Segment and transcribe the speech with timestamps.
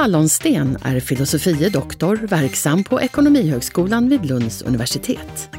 [0.00, 5.50] Hallonsten är filosofie doktor verksam på Ekonomihögskolan vid Lunds universitet.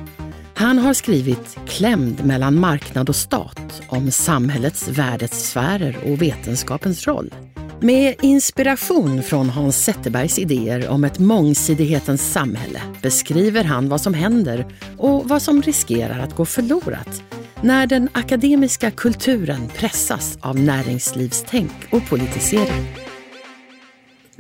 [0.56, 7.34] Han har skrivit Klämd mellan marknad och stat om samhällets värdesfärer och vetenskapens roll.
[7.80, 14.66] Med inspiration från Hans Zetterbergs idéer om ett mångsidighetens samhälle beskriver han vad som händer
[14.98, 17.24] och vad som riskerar att gå förlorat
[17.62, 23.11] när den akademiska kulturen pressas av näringslivstänk och politisering.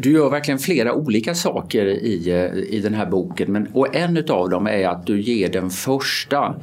[0.01, 4.17] Du gör verkligen flera olika saker i, eh, i den här boken men, och en
[4.29, 6.55] av dem är att du ger den första,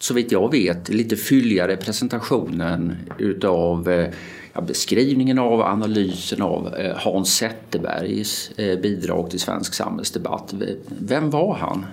[0.00, 4.08] så vitt jag vet, lite fylligare presentationen utav eh,
[4.52, 10.54] ja, beskrivningen av analysen av eh, Hans Zetterbergs bidrag till svensk samhällsdebatt.
[11.00, 11.86] Vem var han?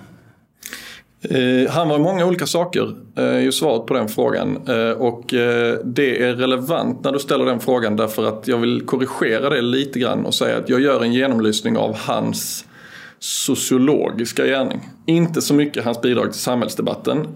[1.30, 4.60] Eh, han var många olika saker, är ju svaret på den frågan.
[4.68, 5.24] Eh, och
[5.84, 9.98] det är relevant när du ställer den frågan därför att jag vill korrigera det lite
[9.98, 12.64] grann och säga att jag gör en genomlysning av hans
[13.18, 14.80] sociologiska gärning.
[15.06, 17.26] Inte så mycket hans bidrag till samhällsdebatten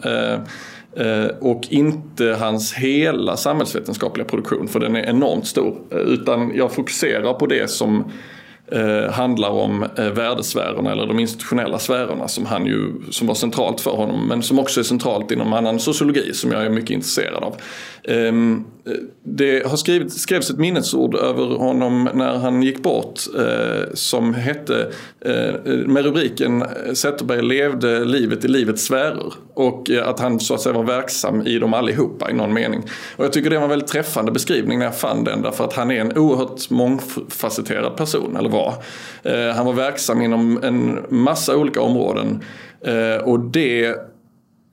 [1.40, 5.76] och inte hans hela samhällsvetenskapliga produktion för den är enormt stor.
[5.90, 8.04] Utan jag fokuserar på det som
[8.72, 13.80] eh, handlar om eh, värdesfärerna eller de institutionella sfärerna som, han ju, som var centralt
[13.80, 17.44] för honom men som också är centralt inom annan sociologi som jag är mycket intresserad
[17.44, 17.56] av.
[18.02, 18.32] Eh,
[18.86, 18.92] Eh,
[19.22, 24.92] det har skrivit, skrevs ett minnesord över honom när han gick bort eh, som hette
[25.24, 30.40] eh, eh med rubriken eh, Zetterberg levde livet i livets sfärer och eh, att han
[30.40, 32.82] så att säga var verksam i dem allihopa i någon mening.
[33.16, 35.72] Och jag tycker det var en väldigt träffande beskrivning när jag fann den därför att
[35.72, 38.74] han är en oerhört mångfacetterad person, eller var.
[39.22, 42.44] Eh, han var verksam inom en massa olika områden
[42.80, 43.94] eh, och det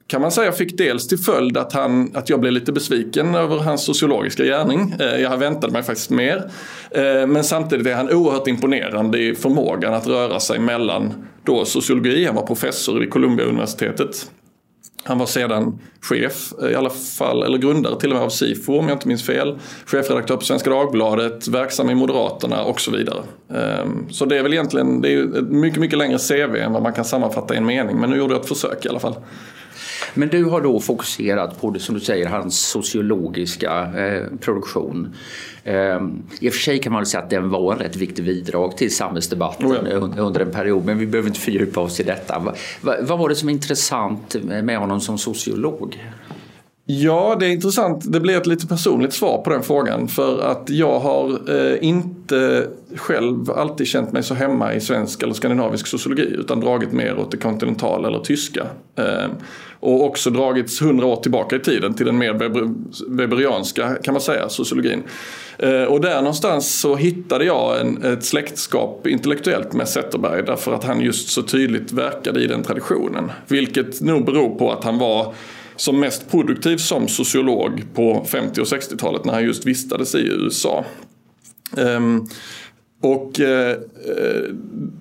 [0.07, 3.57] kan man säga fick dels till följd att, han, att jag blev lite besviken över
[3.57, 4.95] hans sociologiska gärning.
[4.99, 6.51] Eh, jag väntade mig faktiskt mer.
[6.91, 11.13] Eh, men samtidigt är han oerhört imponerande i förmågan att röra sig mellan
[11.43, 14.29] då sociologi, han var professor vid Columbia-universitetet
[15.07, 18.79] han var sedan chef, eh, i alla fall, eller grundare till och med av SIFO
[18.79, 19.59] om jag inte minns fel.
[19.85, 23.19] Chefredaktör på Svenska Dagbladet, verksam i Moderaterna och så vidare.
[23.53, 26.83] Ehm, så det är väl egentligen det är ett mycket, mycket längre CV än vad
[26.83, 27.97] man kan sammanfatta i en mening.
[27.99, 29.15] Men nu gjorde jag ett försök i alla fall.
[30.13, 35.15] Men du har då fokuserat på det som du säger, hans sociologiska eh, produktion.
[35.63, 35.73] Eh,
[36.39, 38.77] I och för sig kan man väl säga att den var en rätt viktig bidrag
[38.77, 40.21] till samhällsdebatten oh ja.
[40.21, 42.39] under en period, men vi behöver inte fördjupa oss i detta.
[42.39, 45.97] Va, va, vad var det som är intressant med honom som sociolog?
[46.89, 48.11] Ja, det är intressant.
[48.11, 50.07] Det blir ett lite personligt svar på den frågan.
[50.07, 55.33] För att jag har eh, inte själv alltid känt mig så hemma i svensk eller
[55.33, 56.35] skandinavisk sociologi.
[56.37, 58.67] Utan dragit mer åt det kontinentala eller tyska.
[58.95, 59.27] Eh,
[59.79, 62.33] och också dragits hundra år tillbaka i tiden till den mer
[63.07, 65.03] weberianska kan man säga, sociologin.
[65.57, 70.83] Eh, och där någonstans så hittade jag en, ett släktskap intellektuellt med Zetterberg därför att
[70.83, 73.31] han just så tydligt verkade i den traditionen.
[73.47, 75.33] Vilket nog beror på att han var
[75.77, 80.85] som mest produktiv som sociolog på 50 och 60-talet när han just vistades i USA.
[81.77, 82.27] Ehm,
[83.01, 83.77] och eh,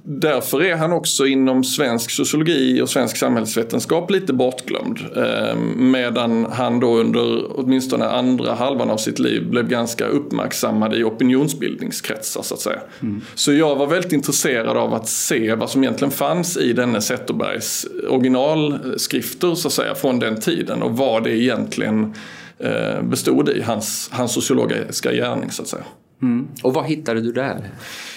[0.04, 4.98] därför är han också inom svensk sociologi och svensk samhällsvetenskap lite bortglömd.
[5.16, 11.04] Eh, medan han då under åtminstone andra halvan av sitt liv blev ganska uppmärksammad i
[11.04, 12.80] opinionsbildningskretsar så att säga.
[13.02, 13.20] Mm.
[13.34, 17.86] Så jag var väldigt intresserad av att se vad som egentligen fanns i denne Zetterbergs
[18.08, 22.14] originalskrifter så att säga från den tiden och vad det egentligen
[22.58, 25.84] eh, bestod i, hans, hans sociologiska gärning så att säga.
[26.22, 26.48] Mm.
[26.62, 27.70] Och vad hittade du där?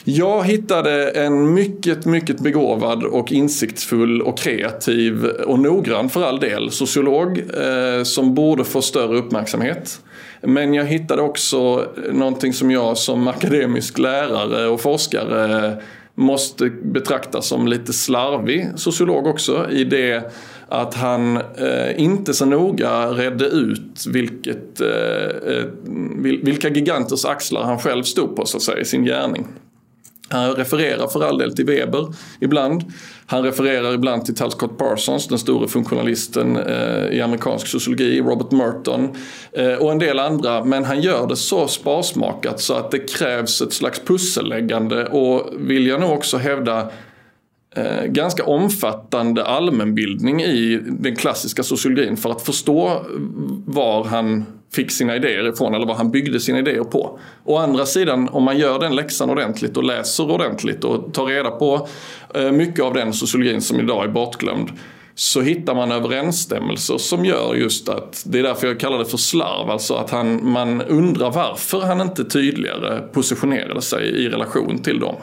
[0.04, 6.72] Jag hittade en mycket, mycket begåvad och insiktsfull och kreativ och noggrann för all del
[6.72, 10.02] sociolog eh, som borde få större uppmärksamhet.
[10.42, 15.78] Men jag hittade också någonting som jag som akademisk lärare och forskare
[16.16, 20.32] måste betraktas som lite slarvig sociolog också i det
[20.70, 24.88] att han eh, inte så noga redde ut vilket, eh,
[25.54, 25.66] eh
[26.44, 29.48] vilka giganters axlar han själv stod på så att säga, i sin gärning.
[30.32, 32.08] Han refererar för all del till Weber
[32.40, 32.84] ibland.
[33.26, 39.10] Han refererar ibland till Talcott Parsons, den store funktionalisten eh, i amerikansk sociologi, Robert Merton
[39.52, 40.64] eh, och en del andra.
[40.64, 45.88] Men han gör det så sparsmakat så att det krävs ett slags pusselläggande och vill
[45.88, 46.90] jag nog också hävda
[47.80, 53.06] eh, ganska omfattande allmänbildning i den klassiska sociologin för att förstå
[53.66, 57.20] var han fick sina idéer ifrån eller vad han byggde sina idéer på.
[57.44, 61.52] Å andra sidan om man gör den läxan ordentligt och läser ordentligt och tar reda
[61.52, 61.88] på
[62.36, 64.70] eh, mycket av den sociologin som idag är bortglömd
[65.16, 69.18] så hittar man överensstämmelser som gör just att, det är därför jag kallar det för
[69.18, 75.00] slarv, alltså att han, man undrar varför han inte tydligare positionerade sig i relation till
[75.00, 75.16] dem.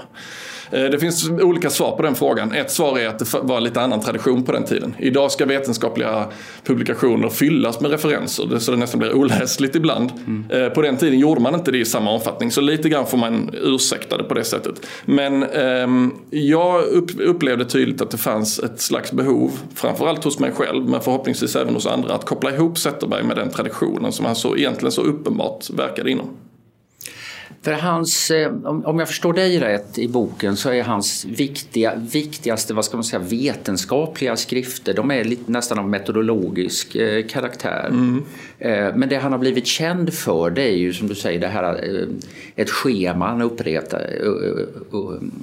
[0.70, 2.52] Eh, det finns olika svar på den frågan.
[2.52, 4.94] Ett svar är att det var lite annan tradition på den tiden.
[4.98, 6.26] Idag ska vetenskapliga
[6.64, 10.12] publikationer fyllas med referenser så det nästan blir oläsligt ibland.
[10.26, 10.72] Mm.
[10.72, 13.50] På den tiden gjorde man inte det i samma omfattning så lite grann får man
[13.62, 14.86] ursäkta det på det sättet.
[15.04, 15.88] Men eh,
[16.30, 16.82] jag
[17.18, 21.74] upplevde tydligt att det fanns ett slags behov, framförallt hos mig själv men förhoppningsvis även
[21.74, 25.70] hos andra, att koppla ihop Zetterberg med den traditionen som han så, egentligen så uppenbart
[25.70, 26.26] verkade inom.
[27.66, 32.74] För hans, eh, om jag förstår dig rätt i boken så är hans viktiga, viktigaste
[32.74, 37.88] vad ska man säga, vetenskapliga skrifter de är lite, nästan av metodologisk eh, karaktär.
[37.90, 38.24] Mm.
[38.58, 41.46] Eh, men det han har blivit känd för det är ju som du säger det
[41.46, 41.80] här
[42.56, 44.06] ett schema han upprättar,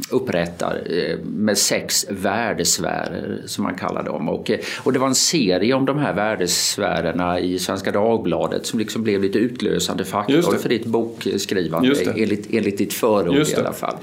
[0.09, 0.81] upprättar
[1.25, 4.29] med sex värdesfärer som man kallar dem.
[4.29, 4.51] Och,
[4.83, 9.21] och det var en serie om de här värdesfärerna i Svenska Dagbladet som liksom blev
[9.21, 13.95] lite utlösande faktor för ditt bokskrivande enligt, enligt ditt förord i alla fall.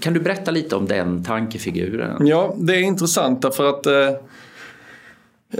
[0.00, 2.26] Kan du berätta lite om den tankefiguren?
[2.26, 4.08] Ja, det är intressant därför att eh,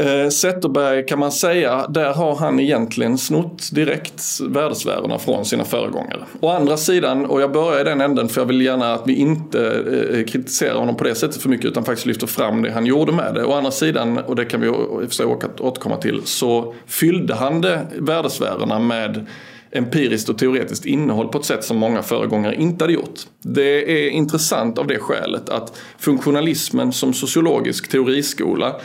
[0.06, 6.25] eh, Zetterberg kan man säga, där har han egentligen snott direkt värdesfärerna från sina föregångare.
[6.40, 9.14] Å andra sidan, och jag börjar i den änden för jag vill gärna att vi
[9.14, 9.67] inte
[10.12, 13.12] eh, kritiserar honom på det sättet för mycket utan faktiskt lyfter fram det han gjorde
[13.12, 13.44] med det.
[13.44, 15.26] Å andra sidan, och det kan vi i och för sig
[15.61, 19.26] återkomma till, så fyllde han det värdesfärerna med
[19.73, 23.21] empiriskt och teoretiskt innehåll på ett sätt som många föregångare inte hade gjort.
[23.43, 28.77] Det är intressant av det skälet att funktionalismen som sociologisk teoriskola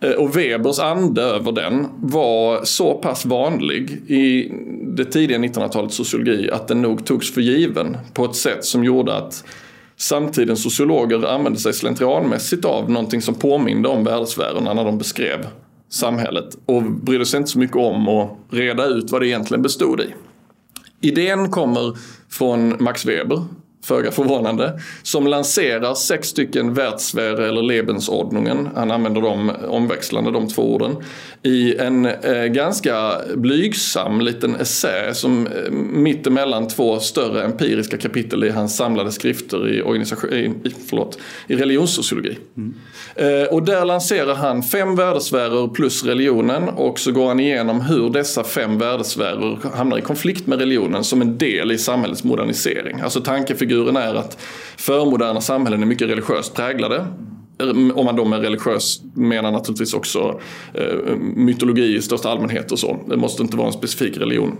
[0.00, 4.52] eh, och Webers ande över den var så pass vanlig i
[4.96, 9.16] det tidiga 1900-talets sociologi att den nog togs för given på ett sätt som gjorde
[9.16, 9.44] att
[9.96, 15.46] samtidens sociologer använde sig slentrianmässigt av någonting som påminde om värdesfärerna när de beskrev
[15.88, 20.00] samhället och brydde sig inte så mycket om att reda ut vad det egentligen bestod
[20.00, 20.14] i.
[21.00, 21.98] Idén kommer
[22.28, 23.44] från Max Weber
[23.82, 30.74] föga förvånande, som lanserar sex stycken Världswehre eller Lebensordnungen, han använder dem omväxlande de två
[30.74, 30.96] orden,
[31.42, 38.50] i en eh, ganska blygsam liten essä som eh, mittemellan två större empiriska kapitel i
[38.50, 40.54] hans samlade skrifter i, organisation, i,
[40.88, 42.38] förlåt, i religionssociologi.
[42.56, 42.74] Mm.
[43.14, 48.10] Eh, och där lanserar han fem värdesfärer plus religionen och så går han igenom hur
[48.10, 53.00] dessa fem värdesfärer hamnar i konflikt med religionen som en del i samhällets modernisering.
[53.00, 54.38] Alltså tankefigurer kulturen är att
[54.76, 57.06] förmoderna samhällen är mycket religiöst präglade.
[57.94, 60.40] Om man då med religiös menar naturligtvis också
[60.74, 62.96] eh, mytologi i största allmänhet och så.
[63.08, 64.56] Det måste inte vara en specifik religion.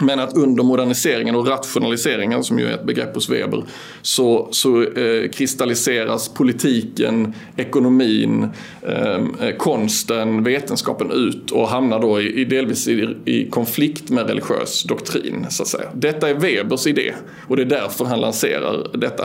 [0.00, 3.64] Men att under moderniseringen och rationaliseringen, som ju är ett begrepp hos Weber,
[4.02, 8.48] så, så eh, kristalliseras politiken, ekonomin,
[8.88, 14.26] ehm, eh, konsten, vetenskapen ut och hamnar då i, i delvis i, i, konflikt med
[14.28, 15.46] religiös doktrin.
[15.50, 15.88] Så att säga.
[15.94, 17.12] Detta är Webers idé
[17.48, 19.24] och det är därför han lanserar detta.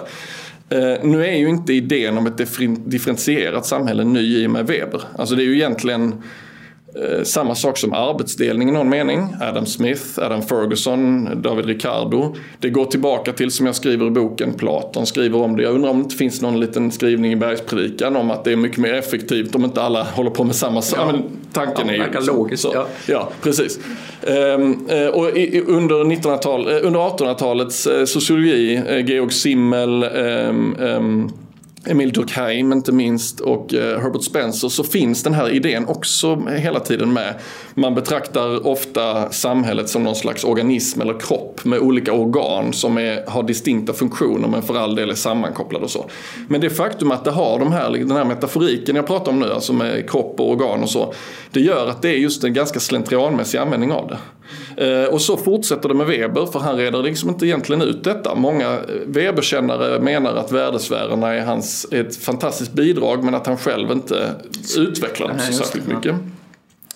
[0.69, 2.37] Eh, nu är ju inte idén om ett
[2.85, 5.01] differentierat samhälle ny i och med Weber.
[5.17, 6.23] Alltså det är ju egentligen
[6.95, 9.27] Eh, samma sak som arbetsdelning i någon mening.
[9.41, 12.35] Adam Smith, Adam Ferguson, David Ricardo.
[12.59, 15.63] Det går tillbaka till, som jag skriver i boken, Platon skriver om det.
[15.63, 18.55] Jag undrar om det inte finns någon liten skrivning i Bergspredikan om att det är
[18.55, 20.99] mycket mer effektivt om inte alla håller på med samma sak.
[20.99, 21.19] Ja.
[21.53, 22.25] tanken ja, är ju...
[22.25, 22.67] Logiskt.
[22.73, 22.87] Ja.
[23.07, 23.79] ja, precis.
[24.21, 31.31] Um, och i, under, 1900-tal, eh, under 1800-talets sociologi, Georg Simmel, um, um,
[31.85, 36.79] Emil Durkheim inte minst och eh, Herbert Spencer så finns den här idén också hela
[36.79, 37.33] tiden med.
[37.73, 43.23] Man betraktar ofta samhället som någon slags organism eller kropp med olika organ som är,
[43.27, 46.05] har distinkta funktioner men för all del är sammankopplade och så.
[46.47, 49.53] Men det faktum att det har de här, den här metaforiken jag pratar om nu,
[49.53, 51.13] alltså med kropp och organ och så,
[51.51, 54.17] det gör att det är just en ganska slentrianmässig användning av det.
[54.77, 58.35] Eh, och så fortsätter det med Weber för han reder liksom inte egentligen ut detta.
[58.35, 63.91] Många eh, Weberkännare menar att värdesfärerna är hans ett fantastiskt bidrag men att han själv
[63.91, 64.35] inte
[64.77, 66.15] utvecklar dem så särskilt mycket.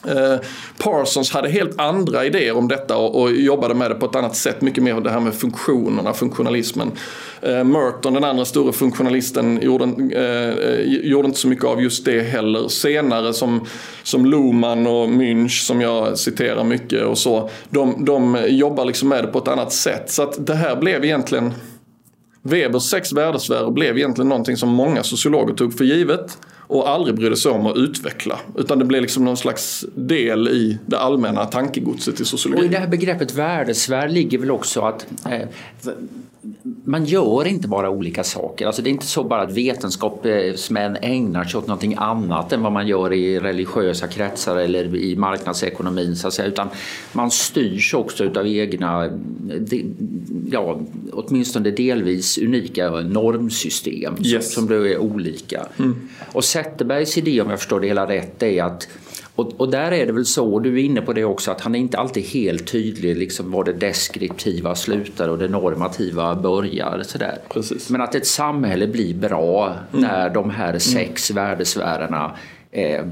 [0.08, 0.40] Eh,
[0.78, 4.36] Parsons hade helt andra idéer om detta och, och, jobbade med det på ett annat
[4.36, 4.62] sätt.
[4.62, 6.92] Mycket mer det här med funktionerna, funktionalismen.
[7.42, 12.22] Eh, Merton, den andra stora funktionalisten, gjorde, eh, gjorde inte så mycket av just det
[12.22, 12.68] heller.
[12.68, 13.66] Senare som,
[14.04, 19.24] som Luhmann och Münch, som jag citerar mycket och så, de, de jobbar liksom med
[19.24, 20.12] det på ett annat sätt.
[20.12, 21.54] Så att det här blev egentligen
[22.48, 26.38] Webers sex värdesfärer blev egentligen någonting som många sociologer tog för givet
[26.68, 28.40] och aldrig brydde sig om att utveckla.
[28.56, 32.66] Utan det blev liksom någon slags del i det allmänna tankegodset i sociologin.
[32.66, 35.48] Och i det här begreppet värdesfär ligger väl också att eh,
[36.84, 38.66] man gör inte bara olika saker.
[38.66, 42.72] Alltså det är inte så bara att vetenskapsmän ägnar sig åt någonting annat än vad
[42.72, 46.48] man gör i religiösa kretsar eller i marknadsekonomin så att säga.
[46.48, 46.70] Utan
[47.14, 49.10] man styrs också utav egna,
[50.52, 50.80] ja,
[51.12, 54.54] åtminstone delvis unika normsystem yes.
[54.54, 55.66] som, som då är olika.
[55.78, 56.10] Mm.
[56.32, 58.88] Och Zetterbergs idé om jag förstår det hela rätt är att
[59.36, 61.62] och, och, där är det väl så, och du är inne på det också, att
[61.62, 67.02] han är inte alltid helt tydlig liksom var det deskriptiva slutar och det normativa börjar.
[67.04, 67.38] Sådär.
[67.50, 67.90] Precis.
[67.90, 70.06] Men att ett samhälle blir bra mm.
[70.06, 71.44] när de här sex mm.
[71.44, 72.36] värdesfärerna
[72.72, 73.06] eh,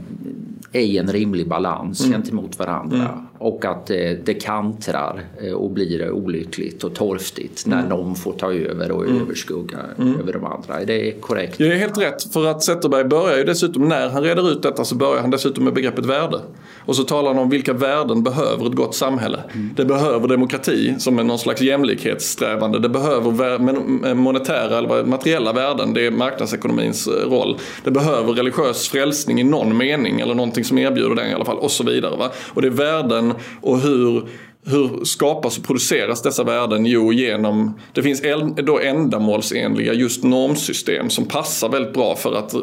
[0.71, 2.13] är i en rimlig balans mm.
[2.13, 2.97] gentemot varandra.
[2.97, 3.25] Mm.
[3.37, 7.89] Och att eh, det kantrar eh, och blir olyckligt och torftigt när mm.
[7.89, 9.21] någon får ta över och mm.
[9.21, 10.19] överskugga mm.
[10.19, 10.81] över de andra.
[10.81, 11.57] Är det korrekt?
[11.57, 12.33] Det är helt rätt.
[12.33, 15.63] För att Zetterberg börjar ju dessutom, när han reder ut detta så börjar han dessutom
[15.63, 16.39] med begreppet värde.
[16.85, 19.39] Och så talar han om vilka värden behöver ett gott samhälle.
[19.53, 19.69] Mm.
[19.75, 22.79] Det behöver demokrati som är någon slags jämlikhetssträvande.
[22.79, 25.93] Det behöver monetära eller materiella värden.
[25.93, 27.57] Det är marknadsekonomins eh, roll.
[27.83, 31.57] Det behöver religiös frälsning i någon mening eller någonting som erbjuder den i alla fall
[31.57, 32.17] och så vidare.
[32.17, 32.31] Va?
[32.53, 33.24] Och det är värden
[33.61, 34.27] och hur
[34.67, 36.85] hur skapas och produceras dessa värden?
[36.85, 38.21] Jo, genom, det finns
[38.63, 42.55] då ändamålsenliga just normsystem som passar väldigt bra för att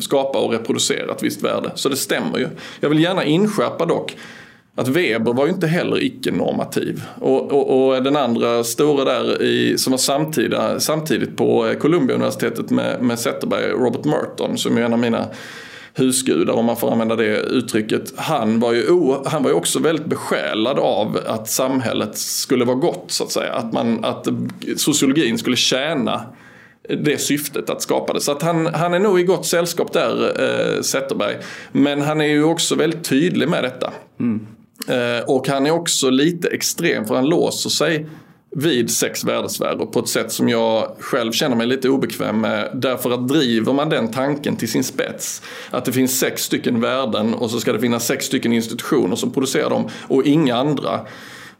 [0.00, 1.72] skapa och reproducera ett visst värde.
[1.74, 2.48] Så det stämmer ju.
[2.80, 4.16] Jag vill gärna inskärpa dock
[4.76, 7.02] att Weber var ju inte heller icke-normativ.
[7.20, 13.02] Och, och, och, den andra stora där i, som var samtida, samtidigt på Columbia-universitetet med,
[13.02, 15.26] med Zetterberg, Robert Merton, som är en av mina
[15.94, 18.12] husgudar om man får använda det uttrycket.
[18.16, 18.86] Han var ju,
[19.26, 23.52] han var ju också väldigt besjälad av att samhället skulle vara gott så att säga.
[23.52, 24.28] Att, man, att
[24.76, 26.20] sociologin skulle tjäna
[26.88, 28.20] det syftet att skapa det.
[28.20, 31.36] Så att han, han är nog i gott sällskap där, eh, Zetterberg.
[31.72, 33.92] Men han är ju också väldigt tydlig med detta.
[34.20, 34.46] Mm.
[34.88, 38.06] Eh, och han är också lite extrem för han låser sig
[38.56, 42.70] vid sex värdesfärer på ett sätt som jag själv känner mig lite obekväm med.
[42.74, 47.34] Därför att driver man den tanken till sin spets, att det finns sex stycken värden
[47.34, 51.00] och så ska det finnas sex stycken institutioner som producerar dem och inga andra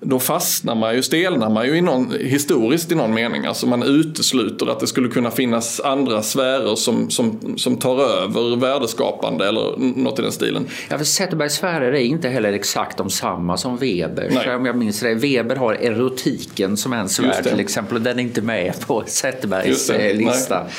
[0.05, 3.47] då fastnar man ju, stelnar man ju i någon, historiskt i någon mening.
[3.47, 8.57] Alltså man utesluter att det skulle kunna finnas andra sfärer som, som, som tar över
[8.57, 10.67] värdeskapande eller något i den stilen.
[10.89, 14.31] Ja, för Zetterbergs sfärer är inte heller exakt de samma som Weber.
[14.31, 14.55] Nej.
[14.55, 18.23] Om jag minns det, Weber har erotiken som en sfär till exempel och den är
[18.23, 20.63] inte med på Zetterbergs eh, lista.
[20.63, 20.73] Nej.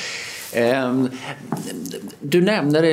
[0.55, 1.09] Ehm,
[2.21, 2.83] du nämner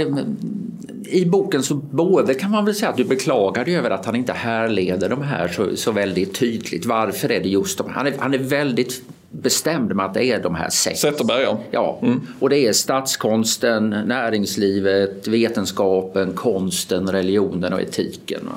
[1.13, 4.17] i boken så både kan man väl säga att du beklagar dig över att han
[4.17, 6.87] inte härleder de här så, så väldigt tydligt.
[6.87, 10.43] Varför är det just de han är, han är väldigt bestämd med att det är
[10.43, 11.01] de här sex.
[11.01, 11.61] Zetterberg ja.
[11.71, 11.99] ja.
[12.03, 12.21] Mm.
[12.41, 18.49] Och det är statskonsten, näringslivet, vetenskapen, konsten, religionen och etiken.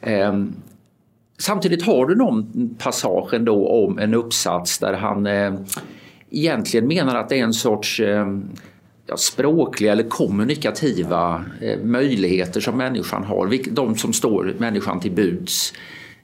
[0.00, 0.52] Ehm,
[1.38, 5.54] samtidigt har du någon passage ändå om en uppsats där han eh,
[6.30, 8.26] egentligen menar att det är en sorts eh,
[9.12, 13.70] ja, språkliga eller kommunikativa eh, möjligheter som människan har.
[13.70, 15.72] De som står människan till buds.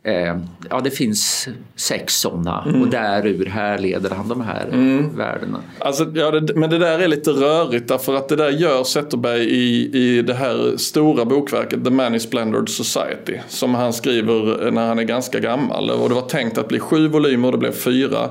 [0.03, 0.37] Eh,
[0.71, 2.83] ja, det finns sex sådana mm.
[2.83, 5.17] och därur härleder han de här mm.
[5.17, 5.59] värdena.
[5.79, 9.45] Alltså, ja, det, men det där är lite rörigt därför att det där gör Zetterberg
[9.45, 14.87] i, i det här stora bokverket The Man is Splendid Society som han skriver när
[14.87, 17.73] han är ganska gammal och det var tänkt att bli sju volymer och det blev
[17.73, 18.31] fyra.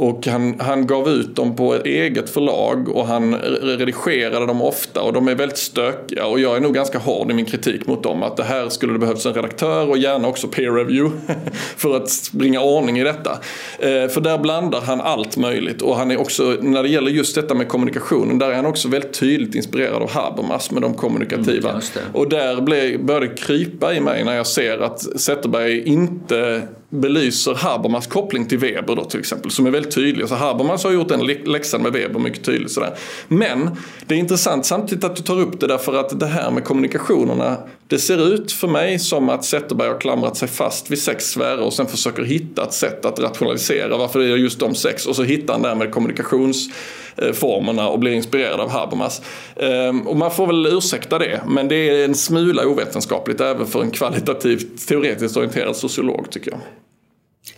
[0.00, 5.02] Och han, han gav ut dem på ett eget förlag och han redigerade dem ofta
[5.02, 8.02] och de är väldigt stökiga och jag är nog ganska hård i min kritik mot
[8.02, 8.22] dem.
[8.22, 11.20] Att det här skulle det behövas en redaktör och gärna också peer review
[11.76, 13.30] för att bringa ordning i detta.
[13.78, 17.34] Eh, för där blandar han allt möjligt och han är också, när det gäller just
[17.34, 21.70] detta med kommunikationen, där är han också väldigt tydligt inspirerad av Habermas med de kommunikativa.
[21.70, 22.60] Mm, och där
[22.98, 28.58] började det krypa i mig när jag ser att Zetterberg inte belyser Habermas koppling till
[28.58, 30.28] Weber då till exempel, som är väldigt tydlig.
[30.28, 32.70] Så Habermas har gjort den läxan med Weber mycket tydligt.
[32.70, 32.94] Sådär.
[33.28, 33.70] Men
[34.06, 37.56] det är intressant samtidigt att du tar upp det därför att det här med kommunikationerna,
[37.86, 41.60] det ser ut för mig som att Zetterberg har klamrat sig fast vid sex sfärer
[41.60, 45.16] och sen försöker hitta ett sätt att rationalisera varför det är just de sex och
[45.16, 45.92] så hittar han därmed
[47.16, 49.22] Eh, formerna och blir inspirerad av Habermas.
[49.56, 53.82] Ehm, och man får väl ursäkta det, men det är en smula ovetenskapligt även för
[53.82, 56.60] en kvalitativt teoretiskt orienterad sociolog tycker jag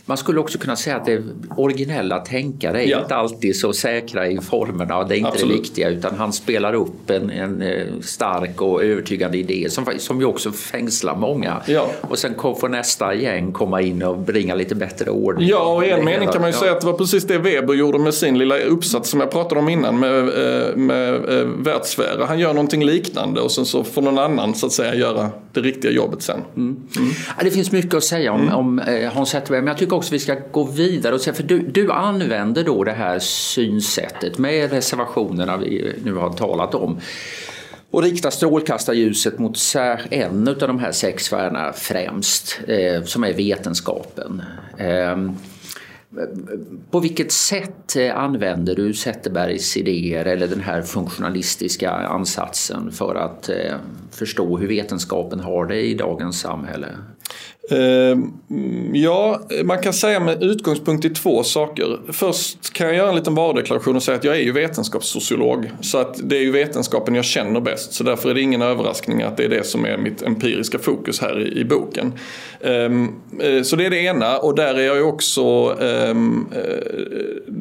[0.06, 1.22] man skulle också kunna säga att det
[1.56, 3.00] originella tänkare är ja.
[3.00, 5.04] inte alltid så säkra i formerna.
[5.04, 5.56] Det är inte Absolut.
[5.56, 10.20] det viktiga utan han spelar upp en, en eh, stark och övertygande idé som, som
[10.20, 11.62] ju också fängslar många.
[11.66, 11.86] Ja.
[12.00, 15.48] Och sen får nästa gäng komma in och bringa lite bättre ordning.
[15.48, 16.60] Ja, och i en mening kan man ju ja.
[16.60, 19.60] säga att det var precis det Weber gjorde med sin lilla uppsats som jag pratade
[19.60, 22.26] om innan med, eh, med, med eh, världssfärer.
[22.26, 25.60] Han gör någonting liknande och sen så får någon annan så att säga göra det
[25.60, 26.40] riktiga jobbet sen.
[26.56, 26.76] Mm.
[26.96, 27.10] Mm.
[27.42, 28.54] det finns mycket att säga om, mm.
[28.54, 28.80] om
[29.12, 31.92] Hans Zetterberg men jag tycker också vi ska gå vidare och säga, för du, du
[31.92, 37.00] använder då det här synsättet med reservationerna vi nu har talat om
[37.90, 39.58] och riktar strålkastarljuset mot
[40.10, 44.42] en av de här sex sfärerna främst, eh, som är vetenskapen.
[44.78, 45.16] Eh,
[46.90, 53.48] på vilket sätt eh, använder du Zetterbergs idéer eller den här funktionalistiska ansatsen för att
[53.48, 53.74] eh,
[54.10, 56.88] förstå hur vetenskapen har det i dagens samhälle?
[57.70, 58.32] Ehm,
[58.92, 62.00] ja, man kan säga med utgångspunkt i två saker.
[62.12, 65.70] Först kan jag göra en liten varudeklaration och säga att jag är ju vetenskapssociolog.
[65.80, 67.92] Så att det är ju vetenskapen jag känner bäst.
[67.92, 71.20] Så därför är det ingen överraskning att det är det som är mitt empiriska fokus
[71.20, 72.12] här i, i boken.
[72.60, 73.08] Ehm,
[73.40, 75.42] eh, så det är det ena och där är jag ju också
[75.80, 76.62] ehm, eh,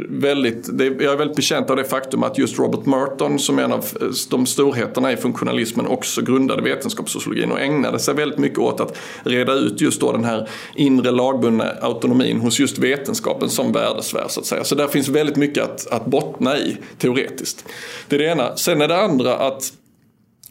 [0.10, 3.72] väldigt, jag är väldigt bekänt av det faktum att just Robert Merton som är en
[3.72, 8.80] av eh, de storheterna i funktionalismen också grundade vetenskapssociologin och ägnade sig väldigt mycket åt
[8.80, 13.72] att reda ut just Just då den här inre lagbundna autonomin hos just vetenskapen som
[13.72, 14.64] värdesfär så att säga.
[14.64, 17.66] Så där finns väldigt mycket att, att bottna i teoretiskt.
[18.08, 18.56] Det är det ena.
[18.56, 19.74] Sen är det andra att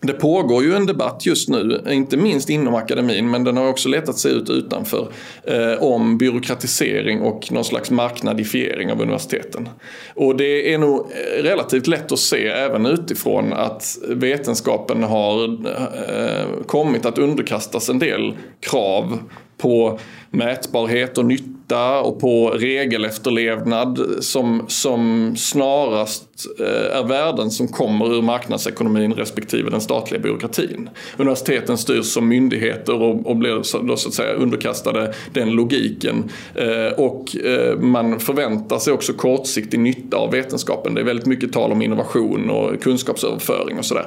[0.03, 3.89] det pågår ju en debatt just nu, inte minst inom akademin, men den har också
[3.89, 5.09] letat sig ut utanför,
[5.45, 9.69] eh, om byråkratisering och någon slags marknadifiering av universiteten.
[10.15, 11.07] Och det är nog
[11.43, 18.37] relativt lätt att se även utifrån att vetenskapen har eh, kommit att underkastas en del
[18.61, 19.19] krav
[19.61, 19.99] på
[20.31, 26.25] mätbarhet och nytta och på regelefterlevnad som, som snarast
[26.61, 30.91] eh, är värden som kommer ur marknadsekonomin respektive den statliga byråkratin.
[31.17, 33.55] Universiteten styrs som myndigheter och, och blir
[33.87, 36.31] då så att säga underkastade den logiken.
[36.55, 40.95] Eh, och eh, man förväntar sig också kortsiktig nytta av vetenskapen.
[40.95, 44.07] Det är väldigt mycket tal om innovation och kunskapsöverföring och sådär.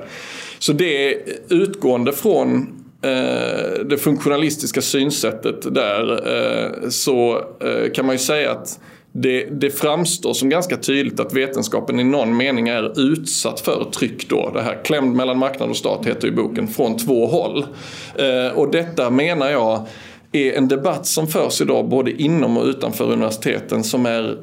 [0.60, 8.16] Så det är utgående från Eh, det funktionalistiska synsättet där eh, så eh, kan man
[8.16, 8.80] ju säga att
[9.12, 14.30] det, det, framstår som ganska tydligt att vetenskapen i någon mening är utsatt för tryck
[14.30, 14.52] då.
[14.54, 17.66] Det här klämd mellan marknad och stat heter ju boken, från två håll.
[18.16, 19.88] Eh, och detta menar jag
[20.32, 24.38] är en debatt som förs idag både inom och utanför universiteten som är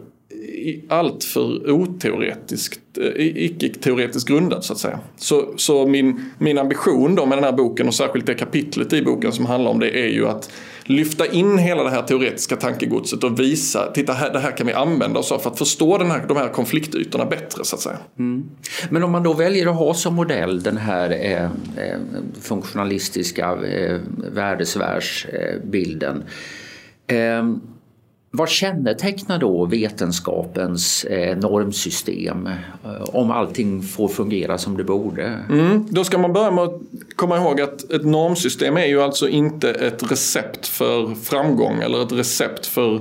[0.88, 4.98] alltför oteoretiskt, eh, icke-teoretiskt grundad så att säga.
[5.16, 9.02] Så, så min, min ambition då med den här boken och särskilt det kapitlet i
[9.02, 10.50] boken som handlar om det är ju att
[10.84, 14.72] lyfta in hela det här teoretiska tankegodset och visa, titta här, det här kan vi
[14.72, 17.98] använda oss av för att förstå den här, de här konfliktytorna bättre så att säga.
[18.18, 18.50] Mm.
[18.90, 21.98] Men om man då väljer att ha som modell den här eh, eh
[22.40, 24.00] funktionalistiska eh,
[24.32, 26.24] värdesfärsbilden
[27.06, 27.54] eh,
[28.32, 35.24] vad kännetecknar då vetenskapens eh, normsystem eh, om allting får fungera som det borde?
[35.48, 36.80] Mm, då ska man börja med att
[37.16, 42.12] komma ihåg att ett normsystem är ju alltså inte ett recept för framgång eller ett
[42.12, 43.00] recept för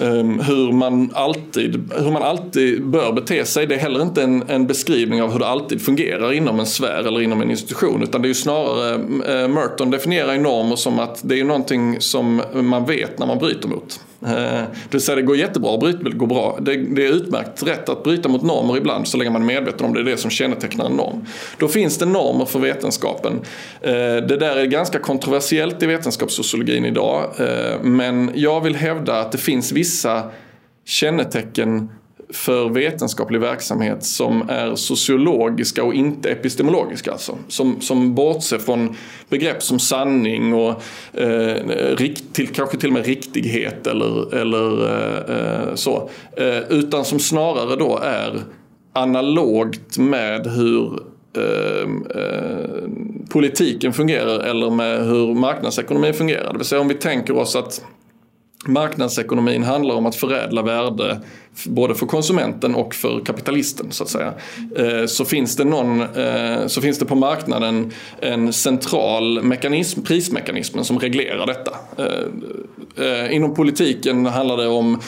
[0.00, 3.66] Um, hur, man alltid, hur man alltid bör bete sig.
[3.66, 7.04] Det är heller inte en, en, beskrivning av hur det alltid fungerar inom en sfär
[7.06, 8.02] eller inom en institution.
[8.02, 12.00] Utan det är ju snarare, uh, Merton definierar ju normer som att det är någonting
[12.00, 14.00] som man vet när man bryter mot.
[14.22, 16.58] Eh, det vill säga det går jättebra att bryta, går bra.
[16.60, 19.86] Det, det, är utmärkt rätt att bryta mot normer ibland så länge man är medveten
[19.86, 20.00] om det.
[20.00, 21.26] är det som kännetecknar en norm.
[21.58, 23.40] Då finns det normer för vetenskapen.
[23.80, 27.24] Eh, det där är ganska kontroversiellt i vetenskapssociologin idag.
[27.38, 30.30] Eh, men jag vill hävda att det finns vissa
[30.84, 31.88] kännetecken
[32.30, 37.12] för vetenskaplig verksamhet som är sociologiska och inte epistemologiska.
[37.12, 37.38] Alltså.
[37.48, 38.96] Som, som bortser från
[39.28, 41.56] begrepp som sanning och eh,
[41.96, 44.90] rikt, till, kanske till och med riktighet eller, eller
[45.68, 46.10] eh, så.
[46.36, 48.42] Eh, utan som snarare då är
[48.92, 51.00] analogt med hur
[51.36, 52.90] ehm, eh,
[53.30, 56.52] politiken fungerar eller med hur marknadsekonomin fungerar.
[56.52, 57.84] Det vill säga om vi tänker oss att
[58.66, 61.20] marknadsekonomin handlar om att förädla värde
[61.64, 64.32] både för konsumenten och för kapitalisten så att säga.
[64.76, 70.82] Eh, så finns det, någon, eh, så finns det på marknaden en central mekanism, prismekanism
[70.82, 71.76] som reglerar detta.
[72.96, 75.00] Eh, inom politiken handlar det om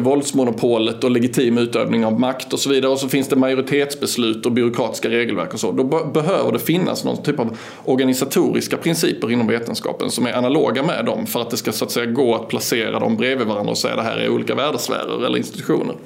[0.00, 2.92] våldsmonopolet och legitim utövning av makt och så vidare.
[2.92, 5.72] Och så finns det majoritetsbeslut och byråkratiska regelverk och så.
[5.72, 11.04] Då behöver det finnas någon typ av organisatoriska principer inom vetenskapen som är analoga med
[11.04, 13.78] dem för att det ska så att säga gå att placera dem bredvid varandra och
[13.78, 15.96] säga att det här är olika värdesfärer eller institutioner.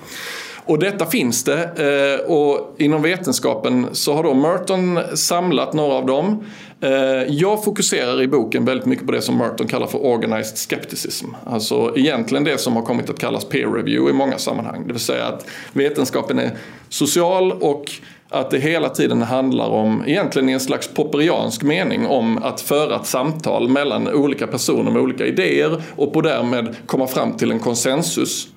[0.65, 6.07] Och detta finns det eh, och inom vetenskapen så har då Merton samlat några av
[6.07, 6.45] dem.
[6.81, 6.91] Eh,
[7.29, 11.27] jag fokuserar i boken väldigt mycket på det som Merton kallar för organized skepticism.
[11.47, 14.87] Alltså egentligen det som har kommit att kallas peer review i många sammanhang.
[14.87, 16.51] Det vill säga att vetenskapen är
[16.89, 17.91] social och
[18.29, 22.97] att det hela tiden handlar om, egentligen i en slags popperiansk mening, om att föra
[22.97, 27.59] ett samtal mellan olika personer med olika idéer och på därmed komma fram till en
[27.59, 28.49] konsensus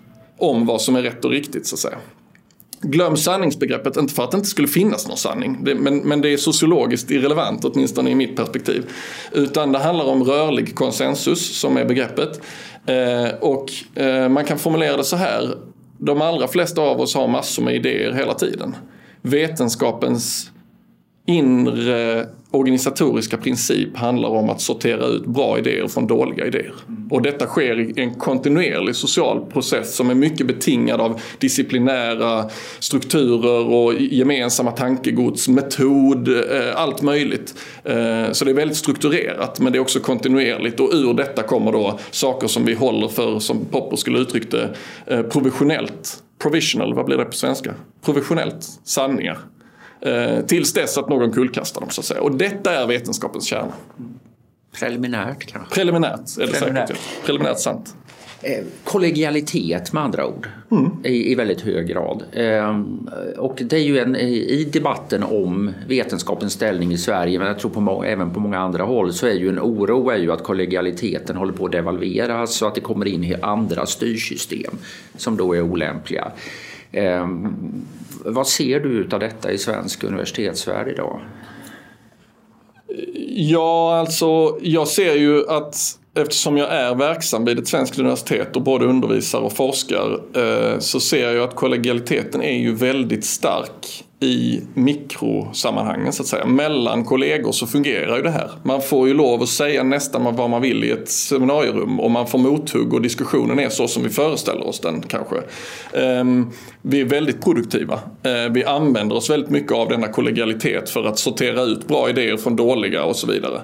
[0.44, 1.98] om vad som är rätt och riktigt så att säga.
[2.82, 6.34] Glöm sanningsbegreppet, inte för att det inte skulle finnas någon sanning, det, men, men det
[6.34, 8.90] är sociologiskt irrelevant åtminstone i mitt perspektiv.
[9.32, 12.42] Utan det handlar om rörlig konsensus som är begreppet.
[12.86, 15.58] Eh, och eh, man kan formulera det så här,
[15.98, 18.76] de allra flesta av oss har massor med idéer hela tiden.
[19.22, 20.52] Vetenskapens
[21.26, 26.74] inre organisatoriska princip handlar om att sortera ut bra idéer från dåliga idéer.
[27.10, 33.74] Och detta sker i en kontinuerlig social process som är mycket betingad av disciplinära strukturer
[33.74, 37.56] och gemensamma tankegods, metod, eh, allt möjligt.
[37.84, 41.72] Eh, så det är väldigt strukturerat men det är också kontinuerligt och ur detta kommer
[41.72, 44.76] då saker som vi håller för, som Popper skulle uttryckt det,
[45.08, 47.74] eh, provisionellt provisional, vad blir det på svenska?
[48.06, 49.40] Provisionellt sanningar.
[50.06, 52.22] Eh, tills dess att någon kullkastar dem så att säga.
[52.22, 53.74] Och detta är vetenskapens kärna.
[54.80, 55.76] Preliminärt kanske?
[55.76, 56.88] Preliminärt är det Preliminärt.
[56.88, 57.04] säkert.
[57.16, 57.26] Ja.
[57.26, 57.96] Preliminärt sant.
[58.42, 60.92] Eh, kollegialitet med andra ord mm.
[61.04, 62.24] i, i, väldigt hög grad.
[62.32, 62.82] Eh,
[63.38, 67.72] och det är ju en, i debatten om vetenskapens ställning i Sverige, men jag tror
[67.72, 71.36] på, även på många andra håll, så är ju en oro är ju att kollegialiteten
[71.36, 74.74] håller på att devalveras så att det kommer in andra styrsystem
[75.18, 76.32] som då är olämpliga.
[76.92, 77.28] Eh,
[78.26, 81.22] vad ser du av detta i svensk universitetsvärld idag?
[83.28, 85.76] Ja, alltså jag ser ju att
[86.16, 91.00] eftersom jag är verksam vid ett svenskt universitet och både undervisar och forskar eh, så
[91.00, 96.46] ser jag att kollegialiteten är ju väldigt stark i mikrosammanhangen så att säga.
[96.46, 98.50] Mellan kollegor så fungerar ju det här.
[98.64, 102.28] Man får ju lov att säga nästan vad man vill i ett seminarierum och man
[102.28, 105.36] får mothugg och diskussionen är så som vi föreställer oss den kanske.
[105.94, 106.50] Ehm,
[106.82, 108.00] vi är väldigt produktiva.
[108.24, 112.38] Ehm, vi använder oss väldigt mycket av denna kollegialitet för att sortera ut bra idéer
[112.38, 113.62] från dåliga och så vidare.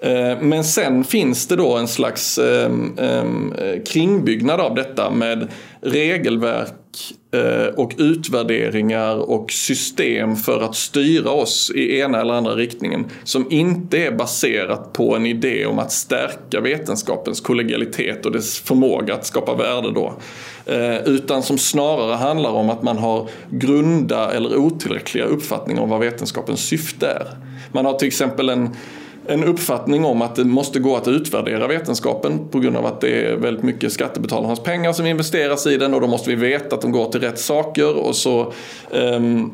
[0.00, 2.38] Ehm, men sen finns det då en slags
[3.86, 5.48] kringbyggnad av detta med
[5.82, 13.04] regelverk eh, och utvärderingar och system för att styra oss i ena eller andra riktningen
[13.24, 19.14] som inte är baserat på en idé om att stärka vetenskapens kollegialitet och dess förmåga
[19.14, 20.14] att skapa värde då.
[20.66, 26.00] Eh, utan som snarare handlar om att man har grunda eller otillräckliga uppfattningar om vad
[26.00, 27.26] vetenskapens syfte är.
[27.72, 28.70] Man har till exempel en
[29.26, 33.26] en uppfattning om att det måste gå att utvärdera vetenskapen på grund av att det
[33.26, 36.82] är väldigt mycket skattebetalarnas pengar som investeras i den och då måste vi veta att
[36.82, 38.52] de går till rätt saker och så
[38.90, 39.52] um,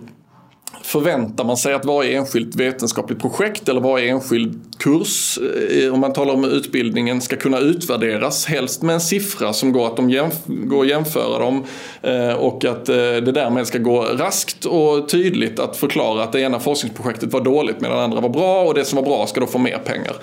[0.82, 5.38] förväntar man sig att varje enskilt vetenskapligt projekt eller varje enskild kurs,
[5.70, 8.46] eh, om man talar om utbildningen, ska kunna utvärderas.
[8.46, 11.64] Helst med en siffra som går att de jämf går att jämföra dem
[12.02, 16.40] eh, och att eh, det därmed ska gå raskt och tydligt att förklara att det
[16.40, 19.40] ena forskningsprojektet var dåligt medan det andra var bra och det som var bra ska
[19.40, 20.16] då få mer pengar.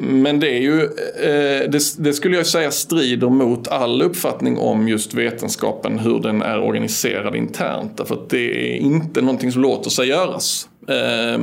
[0.00, 4.88] Men det är ju, eh, det, det, skulle jag säga strider mot all uppfattning om
[4.88, 7.96] just vetenskapen, hur den är organiserad internt.
[7.96, 10.68] Därför att det är inte någonting som låter sig göras.
[10.88, 11.38] Eh,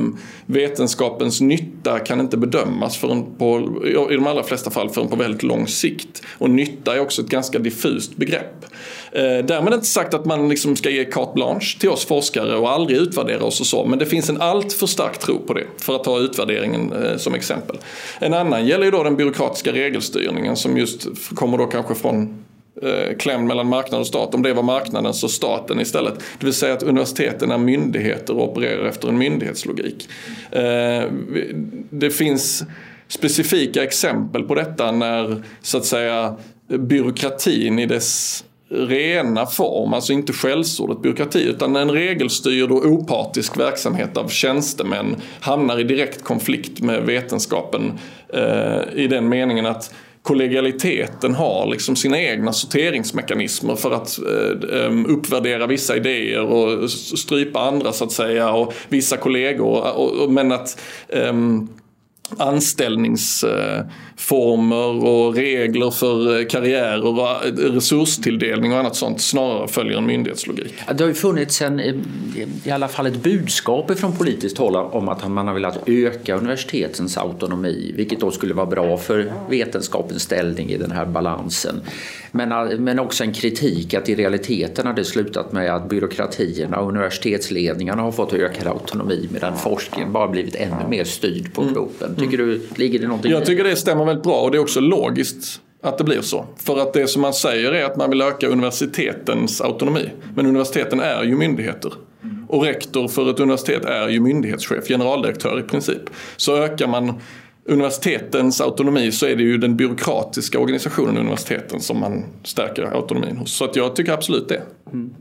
[0.46, 5.42] vetenskapens nytta kan inte bedömas förrän på, i de allra flesta fall förrän på väldigt
[5.42, 6.22] lång sikt.
[6.38, 8.64] Och nytta är också ett ganska diffust begrepp.
[9.16, 12.70] Eh, därmed inte sagt att man liksom ska ge carte blanche till oss forskare och
[12.70, 13.84] aldrig utvärdera oss och så.
[13.84, 15.64] Men det finns en allt för stark tro på det.
[15.78, 17.76] För att ta utvärderingen eh, som exempel.
[18.18, 22.44] En annan gäller ju då den byråkratiska regelstyrningen som just kommer då kanske från
[22.82, 24.34] eh, klämd mellan marknad och stat.
[24.34, 26.14] Om det var marknaden så staten istället.
[26.38, 30.08] Det vill säga att universiteten är myndigheter och opererar efter en myndighetslogik.
[31.90, 32.64] Det finns
[33.08, 36.36] specifika exempel på detta när så att säga
[36.68, 44.16] byråkratin i dess rena form, alltså inte skällsordet byråkrati utan en regelstyrd och opartisk verksamhet
[44.16, 47.92] av tjänstemän hamnar i direkt konflikt med vetenskapen
[48.32, 54.18] eh, i den meningen att kollegialiteten har liksom sina egna sorteringsmekanismer för att
[54.72, 59.96] eh, uppvärdera vissa idéer och strypa andra så att säga och vissa kollegor.
[59.96, 61.32] Och, och, men att eh,
[62.38, 67.28] anställningsformer och regler för karriärer och
[67.74, 70.74] resurstilldelning och annat sånt snarare följer en myndighetslogik.
[70.94, 71.80] Det har ju funnits en,
[72.64, 77.18] i alla fall ett budskap från politiskt håll om att man har velat öka universitetens
[77.18, 81.80] autonomi vilket då skulle vara bra för vetenskapens ställning i den här balansen.
[82.32, 82.48] Men,
[82.84, 88.02] men också en kritik att i realiteten har det slutat med att byråkratierna och universitetsledningarna
[88.02, 92.15] har fått ökad autonomi medan forskningen bara blivit ännu mer styrd på kroppen.
[92.16, 92.30] Mm.
[92.30, 94.80] Tycker du, ligger det någonting Jag tycker det stämmer väldigt bra och det är också
[94.80, 96.46] logiskt att det blir så.
[96.56, 100.10] För att det som man säger är att man vill öka universitetens autonomi.
[100.34, 101.92] Men universiteten är ju myndigheter.
[102.48, 106.02] Och rektor för ett universitet är ju myndighetschef, generaldirektör i princip.
[106.36, 107.12] Så ökar man
[107.64, 113.52] universitetens autonomi så är det ju den byråkratiska organisationen universiteten som man stärker autonomin hos.
[113.52, 114.62] Så att jag tycker absolut det.
[114.92, 115.14] Mm.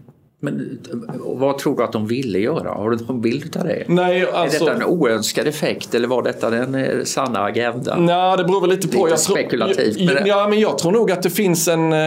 [0.45, 0.79] Men
[1.19, 2.69] vad tror du att de ville göra?
[2.69, 3.83] Har du någon bild av det?
[3.87, 8.05] Nej, alltså, är detta en oönskad effekt eller var detta den eh, sanna agendan?
[8.05, 9.05] Nej, det beror väl lite på.
[9.05, 9.97] Lite jag spekulativt.
[9.97, 10.27] Tror, men...
[10.27, 11.99] Ja, men jag tror nog att det finns en, eh,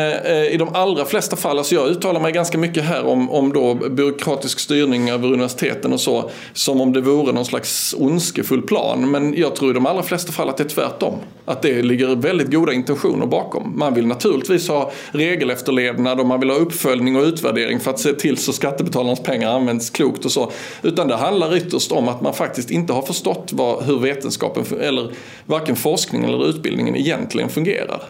[0.53, 3.75] i de allra flesta fall, alltså jag uttalar mig ganska mycket här om, om då
[3.75, 9.11] byråkratisk styrning över universiteten och så, som om det vore någon slags ondskefull plan.
[9.11, 11.15] Men jag tror i de allra flesta fall att det är tvärtom.
[11.45, 13.79] Att det ligger väldigt goda intentioner bakom.
[13.79, 18.13] Man vill naturligtvis ha regelefterlevnad och man vill ha uppföljning och utvärdering för att se
[18.13, 20.53] till så skattebetalarnas pengar används klokt och så.
[20.83, 25.13] Utan det handlar ytterst om att man faktiskt inte har förstått vad, hur vetenskapen, eller
[25.47, 28.03] varken forskning eller utbildningen egentligen fungerar.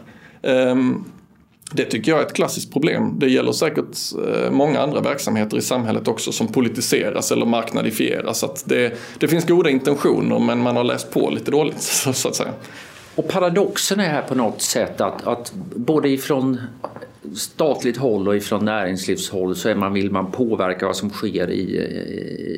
[0.42, 1.04] Um,
[1.72, 3.18] det tycker jag är ett klassiskt problem.
[3.18, 8.44] Det gäller säkert eh, många andra verksamheter i samhället också som politiseras eller marknadifieras.
[8.44, 12.34] Att det, det finns goda intentioner men man har läst på lite dåligt så att
[12.34, 12.52] säga.
[13.14, 16.60] Och paradoxen är här på något sätt att, att både ifrån
[17.34, 21.62] statligt håll och ifrån näringslivshåll så är man, vill man påverka vad som sker i,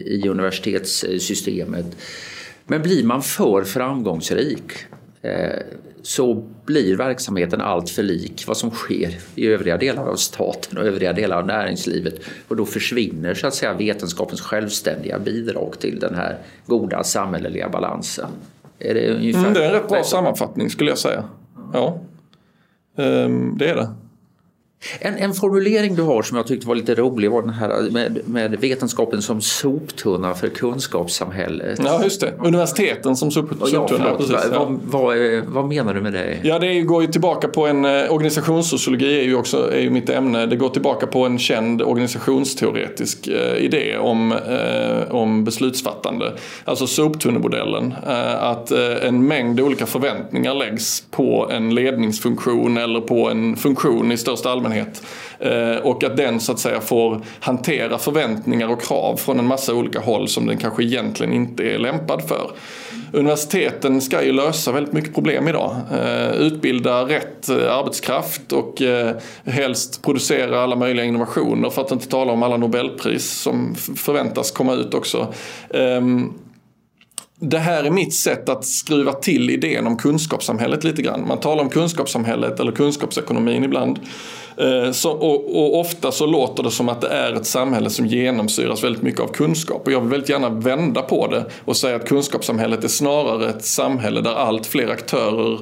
[0.07, 1.97] i universitetssystemet.
[2.67, 4.73] Men blir man för framgångsrik
[5.23, 5.61] eh,
[6.03, 10.85] så blir verksamheten allt för lik vad som sker i övriga delar av staten och
[10.85, 12.15] övriga delar av näringslivet
[12.49, 18.31] och då försvinner så att säga vetenskapens självständiga bidrag till den här goda samhälleliga balansen.
[18.79, 21.25] Är det, ungefär mm, det är en rätt bra sammanfattning skulle jag säga.
[21.73, 22.01] Ja,
[22.97, 23.89] ehm, det är det.
[25.01, 28.21] En, en, formulering du har som jag tyckte var lite rolig var den här med,
[28.25, 31.81] med vetenskapen som soptunna för kunskapssamhället.
[31.85, 32.33] Ja, just det.
[32.39, 34.09] Universiteten som sop, soptunna.
[34.09, 34.59] Ja, precis, ja.
[34.59, 35.17] Vad, vad,
[35.47, 36.39] vad, menar du med det?
[36.43, 40.11] Ja, det går ju tillbaka på en eh, organisationssociologi är ju också är ju mitt
[40.11, 40.47] ämne.
[40.47, 46.33] Det går tillbaka på en känd organisationsteoretisk eh, idé om, eh, om beslutsfattande.
[46.65, 47.95] Alltså soptunnemodellen.
[48.41, 48.71] Att
[49.03, 54.70] en mängd olika förväntningar läggs på en ledningsfunktion eller på en funktion i största allmänhet
[54.71, 55.03] allmänhet.
[55.39, 59.75] Eh, och att den så att säga får hantera förväntningar och krav från en massa
[59.75, 62.51] olika håll som den kanske egentligen inte är lämpad för.
[63.13, 65.77] Universiteten ska ju lösa väldigt mycket problem idag.
[65.93, 68.83] Eh, utbilda rätt eh, arbetskraft och
[69.45, 74.75] helst producera alla möjliga innovationer för att inte tala om alla Nobelpris som förväntas komma
[74.75, 75.35] ut också.
[75.75, 76.33] Ehm,
[77.43, 81.29] det här är mitt sätt att skruva till idén om kunskapssamhället lite grann.
[81.29, 83.99] Man talar om kunskapssamhället eller kunskapsekonomin ibland.
[84.61, 88.07] Eh, så, och, och, ofta så låter det som att det är ett samhälle som
[88.07, 89.87] genomsyras väldigt mycket av kunskap.
[89.87, 93.65] Och jag vill väldigt gärna vända på det och säga att kunskapssamhället är snarare ett
[93.65, 95.59] samhälle där allt fler aktörer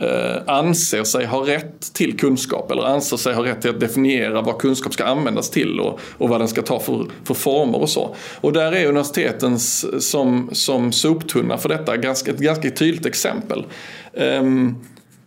[0.00, 4.42] eh, anser sig ha rätt till kunskap eller anser sig ha rätt till att definiera
[4.42, 7.88] vad kunskap ska användas till och, och vad den ska ta för, för former och
[7.88, 8.14] så.
[8.40, 9.58] Och där är universiteten eh,
[9.98, 13.64] som, som soptunna för detta ganska, ett ganska tydligt exempel.
[14.12, 14.76] Um,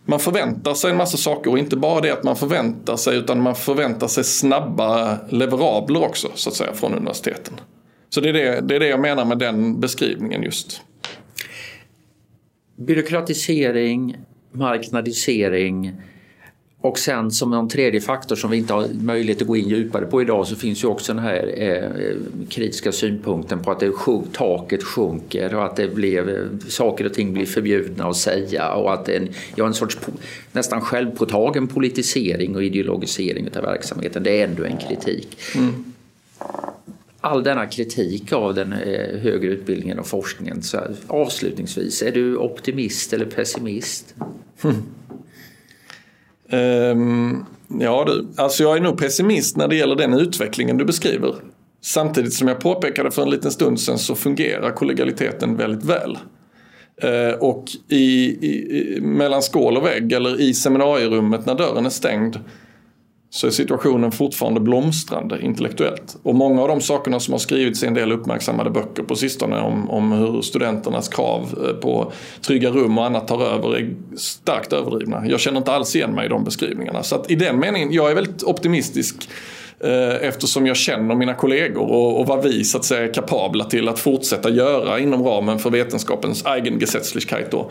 [0.06, 3.40] man förväntar sig en massa saker och inte bara det att man förväntar sig utan
[3.40, 7.54] man förväntar sig snabba leverabler också så att säga från universiteten.
[8.08, 10.80] Så det är det, det, är det jag menar med den beskrivningen just.
[12.76, 14.16] Byråkratisering,
[14.52, 15.92] marknadisering,
[16.86, 20.06] och sen som en tredje faktor som vi inte har möjlighet att gå in djupare
[20.06, 22.16] på idag så finns ju också den här eh,
[22.48, 27.14] kritiska synpunkten på att det sjunk, taket sjunker och att det blev, eh, saker och
[27.14, 29.98] ting blir förbjudna att säga och att en, ja, en sorts
[30.52, 34.22] nästan självpåtagen politisering och ideologisering av verksamheten.
[34.22, 35.38] Det är ändå en kritik.
[35.56, 35.84] Mm.
[37.20, 40.62] All denna kritik av den eh, högre utbildningen och forskningen.
[40.62, 44.14] Så avslutningsvis, är du optimist eller pessimist?
[44.64, 44.76] Mm.
[46.50, 47.44] Um,
[47.80, 51.34] ja du, alltså jag är nog pessimist när det gäller den utvecklingen du beskriver.
[51.82, 56.18] Samtidigt som jag påpekade för en liten stund sedan så fungerar kollegialiteten väldigt väl.
[57.04, 62.38] Uh, och i, i, mellan skål och vägg eller i seminarierummet när dörren är stängd
[63.30, 66.16] så är situationen fortfarande blomstrande intellektuellt.
[66.22, 69.60] Och många av de sakerna som har skrivits i en del uppmärksammade böcker på sistone
[69.60, 74.72] om, om hur studenternas krav eh, på trygga rum och annat tar över är starkt
[74.72, 75.26] överdrivna.
[75.26, 77.02] Jag känner inte alls igen mig i de beskrivningarna.
[77.02, 79.28] Så att i den meningen, jag är väldigt optimistisk
[80.20, 83.88] eftersom jag känner mina kollegor och, och vad vi så att säga är kapabla till
[83.88, 87.50] att fortsätta göra inom ramen för vetenskapens Eigengesetzlichkeit.
[87.50, 87.70] Då.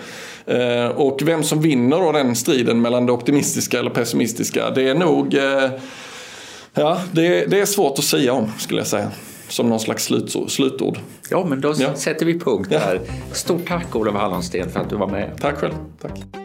[0.54, 4.96] Eh, och vem som vinner då den striden mellan det optimistiska eller pessimistiska det är
[4.96, 5.70] nog eh,
[6.78, 9.12] Ja, det, det är svårt att säga om skulle jag säga
[9.48, 10.52] som någon slags slutord.
[10.52, 11.00] slutord.
[11.30, 11.96] Ja, men då ja.
[11.96, 13.02] sätter vi punkt där.
[13.08, 13.13] Ja.
[13.32, 15.32] Stort tack Olof Hallandsten för att du var med.
[15.41, 15.74] Tack själv.
[16.02, 16.44] Tack.